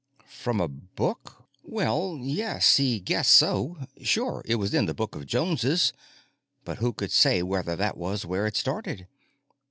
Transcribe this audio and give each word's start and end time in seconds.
From 0.25 0.59
a 0.59 0.67
book? 0.67 1.43
Well 1.61 2.17
yes, 2.19 2.77
he 2.77 2.99
guessed 2.99 3.29
so; 3.29 3.77
sure 4.01 4.41
it 4.45 4.55
was 4.55 4.73
in 4.73 4.87
the 4.87 4.95
Book 4.95 5.13
of 5.13 5.27
Joneses, 5.27 5.93
but 6.65 6.79
who 6.79 6.91
could 6.91 7.11
say 7.11 7.43
whether 7.43 7.75
that 7.75 7.97
was 7.97 8.25
where 8.25 8.47
it 8.47 8.55
started. 8.55 9.05